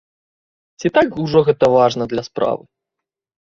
Ці 0.81 0.87
так 0.95 1.19
ужо 1.23 1.39
гэта 1.49 1.69
важна 1.77 2.03
для 2.15 2.21
справы? 2.29 2.63